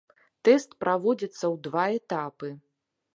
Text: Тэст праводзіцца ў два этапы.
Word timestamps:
Тэст 0.47 0.69
праводзіцца 0.83 1.39
ў 1.39 1.55
два 1.65 1.85
этапы. 1.99 2.49